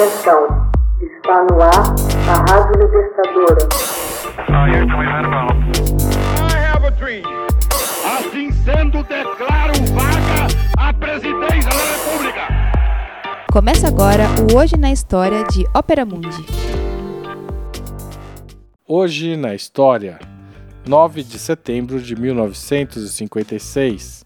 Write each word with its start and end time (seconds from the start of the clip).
Atenção, 0.00 0.48
está 0.98 1.44
no 1.44 1.60
ar 1.60 1.94
a 2.26 2.40
Rádio 2.50 2.80
Libertadora. 2.80 3.68
Assim 8.16 8.50
sendo, 8.50 9.02
declaro 9.02 9.74
vaga 9.92 10.48
a 10.78 10.90
presidência 10.94 11.68
da 11.68 11.84
República. 11.92 12.48
Começa 13.52 13.88
agora 13.88 14.24
o 14.50 14.56
Hoje 14.56 14.78
na 14.78 14.90
História 14.90 15.44
de 15.44 15.66
Ópera 15.74 16.06
Mundi. 16.06 16.46
Hoje 18.88 19.36
na 19.36 19.54
História, 19.54 20.18
9 20.88 21.22
de 21.22 21.38
setembro 21.38 22.00
de 22.00 22.16
1956, 22.16 24.24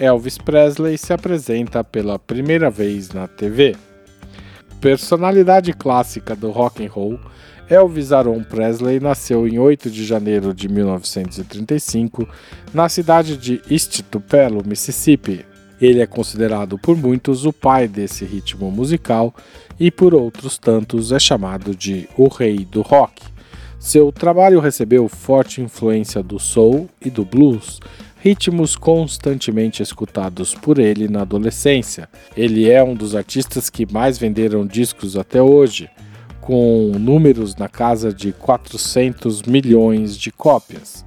Elvis 0.00 0.36
Presley 0.36 0.98
se 0.98 1.12
apresenta 1.12 1.84
pela 1.84 2.18
primeira 2.18 2.68
vez 2.68 3.10
na 3.10 3.28
TV. 3.28 3.76
Personalidade 4.82 5.72
clássica 5.72 6.34
do 6.34 6.50
rock 6.50 6.84
and 6.84 6.90
roll, 6.90 7.20
Elvis 7.70 8.10
Aaron 8.10 8.42
Presley 8.42 8.98
nasceu 8.98 9.46
em 9.46 9.56
8 9.56 9.88
de 9.88 10.04
janeiro 10.04 10.52
de 10.52 10.68
1935 10.68 12.28
na 12.74 12.88
cidade 12.88 13.36
de 13.36 13.62
East 13.70 14.02
Tupelo, 14.10 14.66
Mississippi. 14.66 15.46
Ele 15.80 16.00
é 16.00 16.06
considerado 16.06 16.76
por 16.80 16.96
muitos 16.96 17.46
o 17.46 17.52
pai 17.52 17.86
desse 17.86 18.24
ritmo 18.24 18.72
musical 18.72 19.32
e 19.78 19.88
por 19.88 20.14
outros 20.14 20.58
tantos 20.58 21.12
é 21.12 21.18
chamado 21.20 21.76
de 21.76 22.08
o 22.18 22.26
rei 22.26 22.64
do 22.64 22.82
rock. 22.82 23.22
Seu 23.78 24.10
trabalho 24.10 24.58
recebeu 24.58 25.08
forte 25.08 25.60
influência 25.60 26.24
do 26.24 26.40
soul 26.40 26.88
e 27.00 27.08
do 27.08 27.24
blues, 27.24 27.78
ritmos 28.22 28.76
constantemente 28.76 29.82
escutados 29.82 30.54
por 30.54 30.78
ele 30.78 31.08
na 31.08 31.22
adolescência. 31.22 32.08
Ele 32.36 32.70
é 32.70 32.80
um 32.80 32.94
dos 32.94 33.16
artistas 33.16 33.68
que 33.68 33.84
mais 33.92 34.16
venderam 34.16 34.64
discos 34.64 35.16
até 35.16 35.42
hoje, 35.42 35.90
com 36.40 36.92
números 36.96 37.56
na 37.56 37.68
casa 37.68 38.14
de 38.14 38.32
400 38.32 39.42
milhões 39.42 40.16
de 40.16 40.30
cópias. 40.30 41.04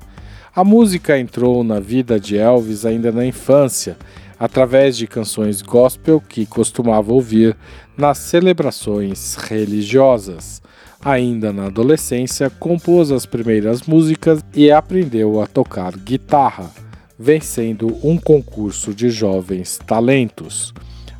A 0.54 0.62
música 0.62 1.18
entrou 1.18 1.64
na 1.64 1.80
vida 1.80 2.20
de 2.20 2.36
Elvis 2.36 2.86
ainda 2.86 3.14
na 3.14 3.26
infância, 3.26 3.96
através 4.38 4.98
de 4.98 5.08
canções 5.08 5.62
gospel 5.62 6.20
que 6.20 6.46
costumava 6.46 7.14
ouvir 7.14 7.56
nas 7.98 8.18
celebrações 8.18 9.36
religiosas. 9.36 10.62
Ainda 11.02 11.54
na 11.54 11.68
adolescência, 11.68 12.50
compôs 12.50 13.10
as 13.10 13.26
primeiras 13.26 13.84
músicas 13.84 14.42
e 14.54 14.70
aprendeu 14.70 15.42
a 15.42 15.48
tocar 15.48 15.96
guitarra 15.96 16.85
vencendo 17.18 17.98
um 18.04 18.18
concurso 18.18 18.94
de 18.94 19.10
jovens 19.10 19.80
talentos. 19.86 20.74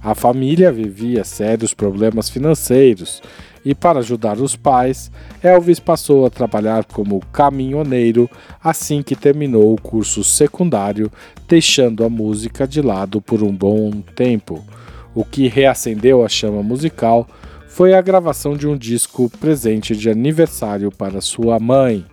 A 0.04 0.14
família 0.14 0.72
vivia 0.72 1.24
sérios 1.24 1.74
problemas 1.74 2.30
financeiros 2.30 3.22
e, 3.66 3.74
para 3.74 4.00
ajudar 4.00 4.40
os 4.40 4.56
pais, 4.56 5.12
Elvis 5.42 5.80
passou 5.80 6.26
a 6.26 6.30
trabalhar 6.30 6.86
como 6.86 7.20
caminhoneiro 7.34 8.30
assim 8.64 9.02
que 9.02 9.16
terminou 9.16 9.74
o 9.74 9.82
curso 9.82 10.24
secundário, 10.24 11.12
deixando 11.48 12.04
a 12.04 12.10
música 12.10 12.68
de 12.68 12.82
lado 12.82 13.20
por 13.20 13.42
um 13.42 13.52
bom 13.52 13.90
tempo. 14.16 14.64
O 15.16 15.26
que 15.26 15.48
reacendeu 15.48 16.24
a 16.24 16.30
chama 16.30 16.62
musical 16.62 17.28
foi 17.68 17.96
a 17.96 18.02
gravação 18.02 18.56
de 18.56 18.68
um 18.68 18.78
disco 18.78 19.30
presente 19.40 19.96
de 19.96 20.10
aniversário 20.10 20.92
para 20.92 21.20
sua 21.20 21.60
mãe. 21.60 22.06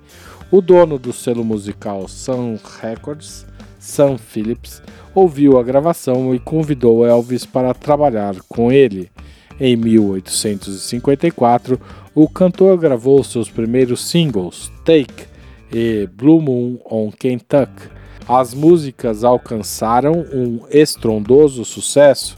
O 0.51 0.63
dono 0.63 0.99
do 0.99 1.13
selo 1.13 1.45
musical 1.45 2.09
Sun 2.09 2.59
Records 2.81 3.45
Sam 3.83 4.17
Phillips 4.17 4.81
ouviu 5.13 5.59
a 5.59 5.63
gravação 5.63 6.33
e 6.33 6.39
convidou 6.39 7.05
Elvis 7.05 7.45
para 7.45 7.75
trabalhar 7.75 8.37
com 8.49 8.71
ele. 8.71 9.11
Em 9.59 9.75
1854, 9.77 11.81
o 12.15 12.29
cantor 12.29 12.79
gravou 12.79 13.25
seus 13.25 13.51
primeiros 13.51 14.09
singles, 14.09 14.71
Take 14.85 15.27
e 15.73 16.09
Blue 16.15 16.41
Moon 16.41 16.79
on 16.89 17.11
Kentucky. 17.11 17.91
As 18.29 18.55
músicas 18.55 19.25
alcançaram 19.25 20.25
um 20.33 20.61
estrondoso 20.71 21.65
sucesso 21.65 22.37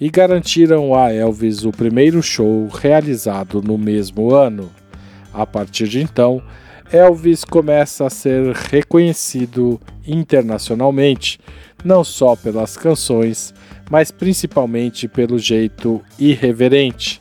e 0.00 0.08
garantiram 0.08 0.94
a 0.94 1.12
Elvis 1.12 1.66
o 1.66 1.72
primeiro 1.72 2.22
show 2.22 2.68
realizado 2.68 3.60
no 3.60 3.76
mesmo 3.76 4.34
ano. 4.34 4.70
A 5.32 5.44
partir 5.44 5.88
de 5.88 6.00
então, 6.00 6.42
Elvis 6.92 7.44
começa 7.44 8.06
a 8.06 8.10
ser 8.10 8.54
reconhecido 8.54 9.80
internacionalmente, 10.06 11.40
não 11.84 12.04
só 12.04 12.36
pelas 12.36 12.76
canções, 12.76 13.52
mas 13.90 14.10
principalmente 14.10 15.08
pelo 15.08 15.38
jeito 15.38 16.00
irreverente. 16.18 17.20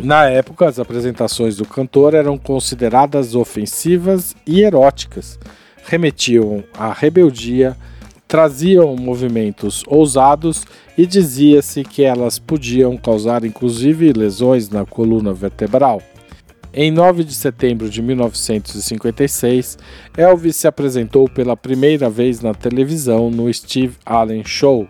Na 0.00 0.24
época, 0.26 0.68
as 0.68 0.78
apresentações 0.78 1.56
do 1.56 1.66
cantor 1.66 2.14
eram 2.14 2.38
consideradas 2.38 3.34
ofensivas 3.34 4.34
e 4.46 4.62
eróticas, 4.62 5.38
remetiam 5.84 6.64
à 6.72 6.92
rebeldia, 6.92 7.76
traziam 8.26 8.94
movimentos 8.96 9.82
ousados 9.86 10.64
e 10.96 11.04
dizia-se 11.04 11.82
que 11.82 12.04
elas 12.04 12.38
podiam 12.38 12.96
causar 12.96 13.44
inclusive 13.44 14.12
lesões 14.12 14.68
na 14.68 14.84
coluna 14.86 15.32
vertebral. 15.32 16.00
Em 16.80 16.92
9 16.92 17.24
de 17.24 17.34
setembro 17.34 17.90
de 17.90 18.00
1956, 18.00 19.76
Elvis 20.16 20.54
se 20.54 20.68
apresentou 20.68 21.28
pela 21.28 21.56
primeira 21.56 22.08
vez 22.08 22.40
na 22.40 22.54
televisão 22.54 23.32
no 23.32 23.52
Steve 23.52 23.96
Allen 24.06 24.44
Show. 24.44 24.86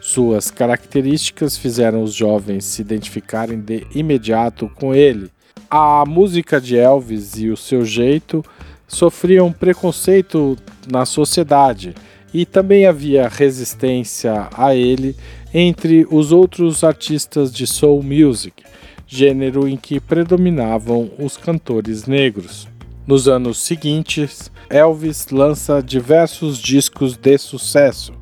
Suas 0.00 0.50
características 0.50 1.54
fizeram 1.54 2.02
os 2.02 2.14
jovens 2.14 2.64
se 2.64 2.80
identificarem 2.80 3.60
de 3.60 3.86
imediato 3.94 4.70
com 4.76 4.94
ele. 4.94 5.30
A 5.70 6.06
música 6.06 6.58
de 6.58 6.78
Elvis 6.78 7.36
e 7.36 7.50
o 7.50 7.56
seu 7.56 7.84
jeito 7.84 8.42
sofriam 8.88 9.52
preconceito 9.52 10.56
na 10.90 11.04
sociedade 11.04 11.94
e 12.32 12.46
também 12.46 12.86
havia 12.86 13.28
resistência 13.28 14.48
a 14.56 14.74
ele 14.74 15.14
entre 15.52 16.06
os 16.10 16.32
outros 16.32 16.82
artistas 16.82 17.52
de 17.52 17.66
soul 17.66 18.02
music 18.02 18.64
gênero 19.06 19.68
em 19.68 19.76
que 19.76 20.00
predominavam 20.00 21.10
os 21.18 21.36
cantores 21.36 22.06
negros. 22.06 22.66
Nos 23.06 23.28
anos 23.28 23.58
seguintes, 23.58 24.50
Elvis 24.68 25.28
lança 25.30 25.80
diversos 25.80 26.58
discos 26.58 27.16
de 27.16 27.38
sucesso 27.38 28.12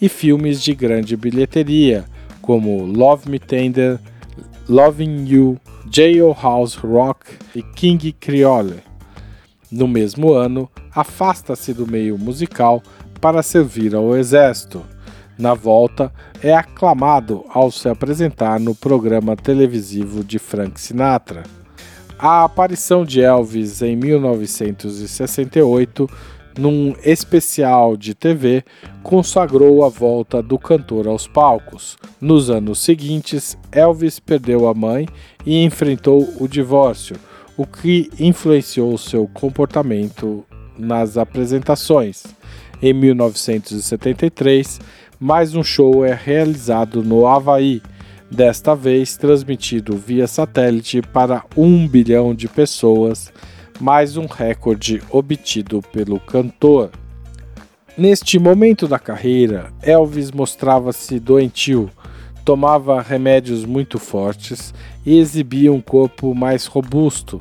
e 0.00 0.08
filmes 0.08 0.60
de 0.62 0.74
grande 0.74 1.16
bilheteria, 1.16 2.04
como 2.42 2.84
Love 2.84 3.30
Me 3.30 3.38
Tender, 3.38 4.00
Loving 4.68 5.26
You, 5.26 5.60
Jailhouse 5.90 6.76
Rock 6.78 7.26
e 7.54 7.62
King 7.62 8.12
Creole. 8.12 8.82
No 9.70 9.86
mesmo 9.86 10.32
ano, 10.32 10.68
afasta-se 10.92 11.72
do 11.72 11.86
meio 11.86 12.18
musical 12.18 12.82
para 13.20 13.42
servir 13.42 13.94
ao 13.94 14.16
exército 14.16 14.82
na 15.38 15.54
volta, 15.54 16.12
é 16.42 16.54
aclamado 16.54 17.44
ao 17.48 17.70
se 17.70 17.88
apresentar 17.88 18.58
no 18.58 18.74
programa 18.74 19.36
televisivo 19.36 20.24
de 20.24 20.38
Frank 20.38 20.80
Sinatra. 20.80 21.44
A 22.18 22.44
aparição 22.44 23.04
de 23.04 23.20
Elvis 23.20 23.82
em 23.82 23.94
1968, 23.94 26.08
num 26.58 26.94
especial 27.04 27.94
de 27.94 28.14
TV, 28.14 28.64
consagrou 29.02 29.84
a 29.84 29.90
volta 29.90 30.42
do 30.42 30.58
cantor 30.58 31.06
aos 31.06 31.26
palcos. 31.26 31.98
Nos 32.18 32.48
anos 32.48 32.78
seguintes, 32.78 33.58
Elvis 33.70 34.18
perdeu 34.18 34.66
a 34.66 34.72
mãe 34.72 35.06
e 35.44 35.62
enfrentou 35.62 36.26
o 36.40 36.48
divórcio, 36.48 37.16
o 37.54 37.66
que 37.66 38.08
influenciou 38.18 38.96
seu 38.96 39.28
comportamento 39.28 40.42
nas 40.78 41.18
apresentações. 41.18 42.24
Em 42.82 42.92
1973, 42.92 44.80
mais 45.18 45.54
um 45.54 45.62
show 45.62 46.04
é 46.04 46.12
realizado 46.12 47.02
no 47.02 47.26
Havaí, 47.26 47.80
desta 48.30 48.76
vez 48.76 49.16
transmitido 49.16 49.96
via 49.96 50.26
satélite 50.26 51.00
para 51.00 51.42
um 51.56 51.88
bilhão 51.88 52.34
de 52.34 52.46
pessoas, 52.48 53.32
mais 53.80 54.18
um 54.18 54.26
recorde 54.26 55.02
obtido 55.08 55.80
pelo 55.90 56.20
cantor. 56.20 56.90
Neste 57.96 58.38
momento 58.38 58.86
da 58.86 58.98
carreira, 58.98 59.72
Elvis 59.80 60.30
mostrava-se 60.30 61.18
doentio, 61.18 61.88
tomava 62.44 63.00
remédios 63.00 63.64
muito 63.64 63.98
fortes 63.98 64.74
e 65.04 65.18
exibia 65.18 65.72
um 65.72 65.80
corpo 65.80 66.34
mais 66.34 66.66
robusto 66.66 67.40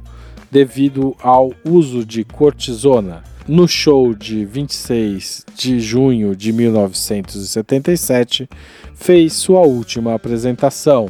devido 0.50 1.14
ao 1.22 1.52
uso 1.66 2.06
de 2.06 2.24
cortisona 2.24 3.35
no 3.48 3.68
show 3.68 4.14
de 4.14 4.44
26 4.44 5.46
de 5.56 5.80
junho 5.80 6.36
de 6.36 6.52
1977, 6.52 8.50
fez 8.96 9.34
sua 9.34 9.62
última 9.62 10.16
apresentação. 10.16 11.10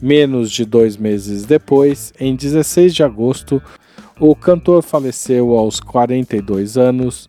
Menos 0.00 0.50
de 0.52 0.64
dois 0.64 0.96
meses 0.96 1.44
depois, 1.44 2.12
em 2.20 2.36
16 2.36 2.94
de 2.94 3.02
agosto, 3.02 3.60
o 4.20 4.36
cantor 4.36 4.82
faleceu 4.82 5.56
aos 5.56 5.80
42 5.80 6.76
anos, 6.76 7.26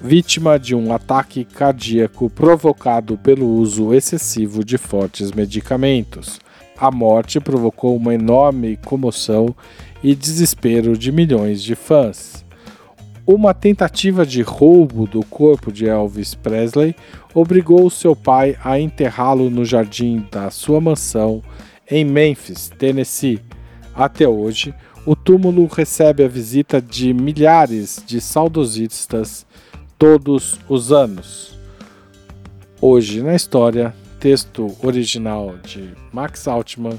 vítima 0.00 0.58
de 0.58 0.74
um 0.74 0.92
ataque 0.92 1.44
cardíaco 1.44 2.30
provocado 2.30 3.18
pelo 3.18 3.46
uso 3.46 3.92
excessivo 3.92 4.64
de 4.64 4.78
fortes 4.78 5.32
medicamentos. 5.32 6.38
A 6.78 6.90
morte 6.90 7.40
provocou 7.40 7.96
uma 7.96 8.14
enorme 8.14 8.76
comoção 8.76 9.54
e 10.02 10.14
desespero 10.14 10.96
de 10.96 11.10
milhões 11.10 11.62
de 11.62 11.74
fãs. 11.74 12.41
Uma 13.24 13.54
tentativa 13.54 14.26
de 14.26 14.42
roubo 14.42 15.06
do 15.06 15.24
corpo 15.24 15.70
de 15.70 15.86
Elvis 15.86 16.34
Presley 16.34 16.96
obrigou 17.32 17.88
seu 17.88 18.16
pai 18.16 18.56
a 18.64 18.80
enterrá-lo 18.80 19.48
no 19.48 19.64
jardim 19.64 20.26
da 20.28 20.50
sua 20.50 20.80
mansão 20.80 21.40
em 21.88 22.04
Memphis, 22.04 22.68
Tennessee. 22.76 23.40
Até 23.94 24.26
hoje, 24.26 24.74
o 25.06 25.14
túmulo 25.14 25.66
recebe 25.66 26.24
a 26.24 26.28
visita 26.28 26.82
de 26.82 27.14
milhares 27.14 28.02
de 28.04 28.20
saudosistas 28.20 29.46
todos 29.96 30.58
os 30.68 30.90
anos. 30.90 31.56
Hoje 32.80 33.22
na 33.22 33.36
história, 33.36 33.94
texto 34.18 34.76
original 34.82 35.54
de 35.64 35.90
Max 36.12 36.48
Altman, 36.48 36.98